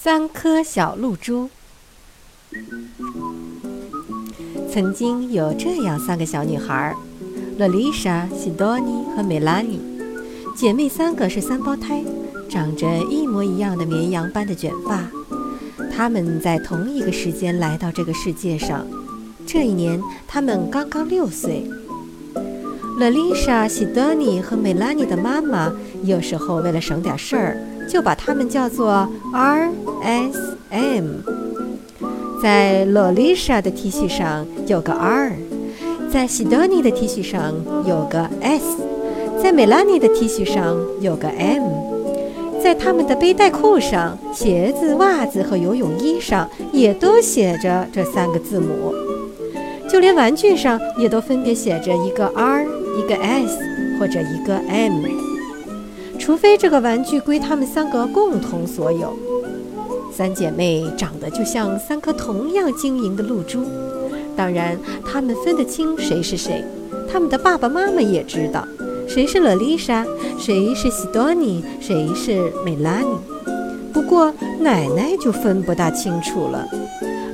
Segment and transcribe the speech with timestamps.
[0.00, 1.50] 三颗小露珠。
[4.70, 6.94] 曾经有这样三个小女孩：
[7.58, 9.80] 洛丽莎、西多尼和梅拉尼，
[10.54, 12.04] 姐妹三个是三胞胎，
[12.48, 15.10] 长着一模一样的绵羊般的卷发。
[15.92, 18.86] 她们在同一个时间来到这个世界上。
[19.44, 21.68] 这一年，她们刚刚六岁。
[23.00, 25.72] 洛丽莎、西多尼和梅拉尼的妈妈
[26.04, 27.58] 有时候为了省点事儿，
[27.88, 29.70] 就把它们叫做 R
[30.02, 31.04] S M。
[32.40, 35.32] 在洛丽莎的 T 恤上有个 R，
[36.12, 37.52] 在西多尼的 T 恤上
[37.84, 38.76] 有个 S，
[39.42, 48.94] 在梅拉尼的 T 恤上有个 M，在他们的背带裤上、鞋子、袜子和游泳衣上也都写着这三个字母。
[49.90, 52.64] 就连玩具上也都分别写着一个 R、
[52.96, 53.58] 一个 S
[53.98, 55.02] 或者一个 M，
[56.28, 59.16] 除非这个玩具归他们三个共同所有。
[60.12, 63.64] 三姐妹长得就像三颗同样晶莹的露珠，
[64.36, 66.62] 当然，她们分得清谁是谁。
[67.10, 68.62] 她们的爸爸妈妈也知道
[69.08, 70.06] 谁是洛丽莎，
[70.38, 73.08] 谁是西多尼，谁是美拉尼。
[73.90, 76.68] 不过，奶奶就分不大清楚了。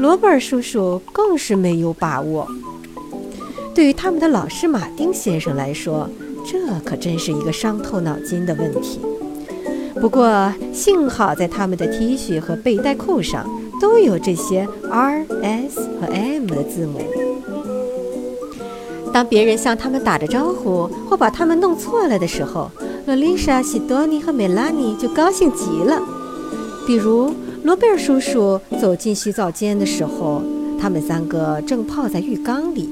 [0.00, 2.44] 罗伯尔叔叔更是没有把握。
[3.72, 6.10] 对于他们的老师马丁先生来说，
[6.46, 9.00] 这可真是一个伤透脑筋的问题。
[10.00, 13.48] 不过幸好在他们的 T 恤和背带裤上
[13.80, 17.00] 都有这些 R、S 和 M 的字母。
[19.12, 22.70] 当别人向他们打着招呼或把他们弄错了的时候，
[23.06, 26.00] 洛丽莎、西多尼和梅拉尼就高兴极了。
[26.86, 27.32] 比如。
[27.62, 30.40] 罗贝尔叔叔走进洗澡间的时候，
[30.80, 32.88] 他们三个正泡在浴缸里，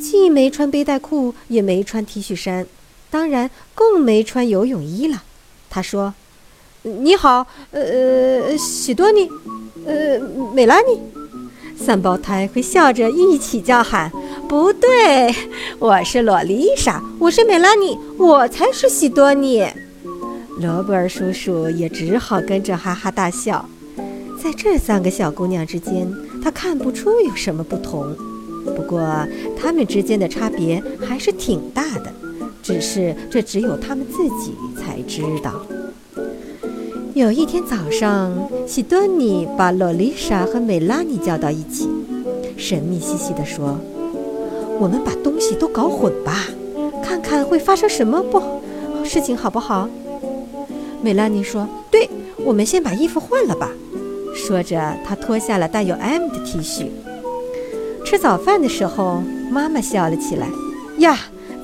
[0.00, 2.64] 既没穿背带裤，也没穿 T 恤衫，
[3.12, 5.22] 当然更没穿游泳衣了。
[5.68, 6.14] 他说
[6.80, 9.28] ：“你好，呃，喜多尼，
[9.84, 10.18] 呃，
[10.54, 10.98] 美拉尼。”
[11.76, 14.10] 三胞胎会笑着一起叫喊
[14.48, 15.34] ：“不对，
[15.78, 19.66] 我是洛丽莎，我是美拉尼，我才是喜多尼。”
[20.58, 23.68] 罗伯尔叔叔也只好跟着哈哈大笑。
[24.42, 26.10] 在这三个小姑娘之间，
[26.42, 28.16] 他看不出有什么不同。
[28.64, 29.00] 不过，
[29.60, 32.12] 她们之间的差别还是挺大的，
[32.62, 35.66] 只是这只有他们自己才知道。
[37.14, 41.88] 有一天早上，西多尼把洛丽莎和美拉尼叫到一起，
[42.56, 43.78] 神秘兮兮地说
[44.80, 46.46] ：“我们把东西都搞混吧，
[47.04, 48.40] 看看会发生什么不
[49.04, 49.88] 事情，好不好？”
[51.02, 52.08] 美拉尼说：“对，
[52.46, 53.68] 我们先把衣服换了吧。”
[54.34, 56.86] 说着，她脱下了带有 M 的 T 恤。
[58.06, 60.48] 吃早饭的时候，妈妈笑了起来
[60.98, 61.18] ：“呀，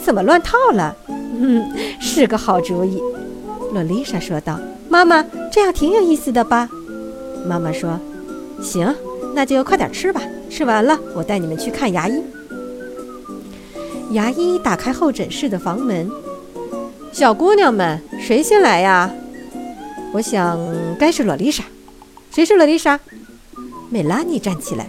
[0.08, 0.96] 怎么乱套了
[1.38, 1.70] ？”“嗯，
[2.00, 2.98] 是个好主意。”
[3.74, 4.58] 洛丽莎说道。
[4.88, 6.66] “妈妈，这样挺有意思的吧？”
[7.46, 8.00] 妈妈说
[8.62, 8.94] ：“行，
[9.34, 10.22] 那就快点吃吧。
[10.48, 12.22] 吃完了，我带你们去看牙医。”
[14.12, 16.10] 牙医打开候诊室的房门
[17.12, 19.10] ：“小姑娘们，谁先来呀
[20.14, 20.58] ？”“我想
[20.98, 21.62] 该是洛丽莎。”
[22.32, 22.98] 谁是洛丽莎？
[23.90, 24.88] 美拉尼站起来。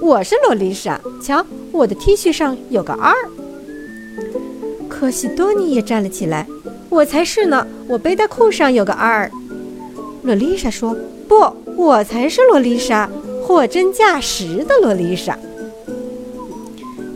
[0.00, 1.00] 我是洛丽莎。
[1.22, 3.14] 瞧，我的 T 恤上有个 R。
[4.98, 6.44] 可西多尼也站了起来。
[6.88, 9.30] 我才是呢，我背带裤上有个 R。
[10.24, 10.96] 洛丽莎说
[11.28, 13.08] ：“不，我才是洛丽莎，
[13.44, 15.38] 货真价实的洛丽莎。”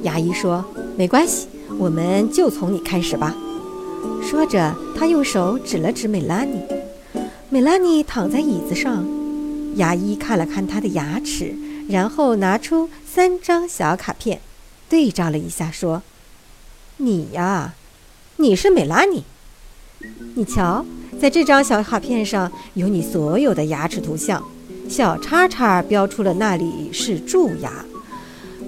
[0.04, 0.64] 牙医说
[0.96, 3.34] ：“没关系，我们就从你开始吧。”
[4.22, 6.60] 说着，他用手指了指美拉尼。
[7.50, 9.04] 美拉尼躺在椅子上。
[9.74, 11.52] 牙医看了看他的牙齿，
[11.88, 14.40] 然后拿出三张小卡片，
[14.88, 16.02] 对照了一下，说
[17.02, 17.74] ：“你呀，
[18.36, 19.24] 你是美拉尼。
[20.36, 20.86] 你瞧，
[21.20, 24.40] 在这张小卡片上有你所有的牙齿图像，
[24.88, 27.84] 小叉叉标出了那里是蛀牙。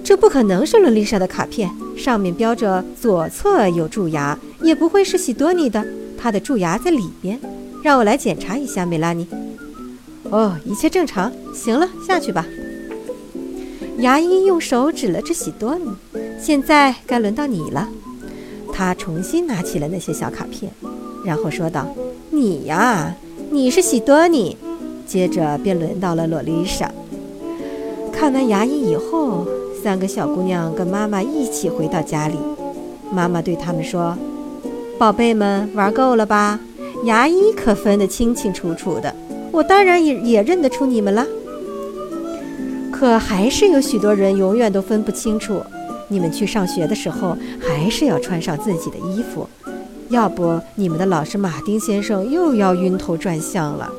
[0.03, 5.85] 这不可能是伦丽莎的卡片，上面标着左侧有蛀牙，也不会是喜多尼的，
[6.17, 7.39] 她的蛀牙在里边。
[7.81, 9.25] 让我来检查一下，美拉尼。”
[10.29, 11.31] 哦，一切正常。
[11.53, 12.45] 行了，下去吧。
[13.99, 15.89] 牙医用手指了指喜多尼，
[16.37, 17.87] 现在该轮到你了。
[18.75, 20.69] 他重新拿起了那些小卡片，
[21.23, 21.87] 然后说道
[22.29, 23.15] ：“你呀，
[23.49, 24.57] 你是喜多尼。”
[25.07, 26.91] 接着便轮到了洛丽莎。
[28.11, 29.47] 看完牙医以后，
[29.81, 32.35] 三个小姑娘跟妈妈一起回到家里。
[33.11, 34.17] 妈妈对他们说
[34.99, 36.59] ：“宝贝们，玩够了吧？
[37.05, 39.15] 牙医可分得清清楚楚的。”
[39.53, 41.25] 我当然也也认得出你们了，
[42.91, 45.61] 可还是有许多人永远都分不清楚。
[46.07, 49.47] 你们去上学的时候，还是要穿上自己的衣服，
[50.09, 53.91] 要不你们的老师马丁先生又要晕头转向了。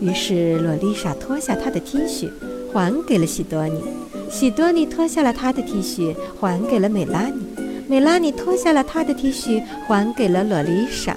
[0.00, 2.30] 于是洛丽莎脱下她的 T 恤，
[2.72, 3.80] 还给了喜多尼。
[4.28, 7.46] 喜多尼脱下了他的 T 恤，还给了美拉尼。
[7.88, 11.16] 美拉尼脱下了她的 T 恤，还给了洛丽莎。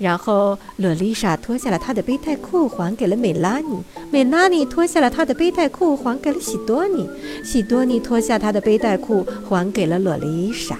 [0.00, 3.78] 然后，洛丽莎脱下了她的背带裤，还给了美拉尼。
[4.10, 7.06] 美拉尼脱下了她的背带裤，还给了喜多尼。
[7.44, 10.78] 喜多尼脱下她的背带裤，还给了洛丽莎。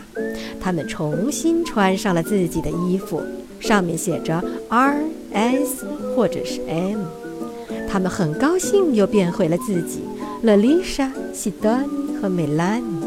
[0.59, 3.23] 他们重新穿上了自己的衣服，
[3.61, 5.03] 上面写着 R
[5.35, 5.85] S
[6.17, 7.01] 或者是 M。
[7.87, 10.01] 他们很高兴又变回了自己。
[10.43, 13.00] 洛丽莎、喜多尼和美拉尼。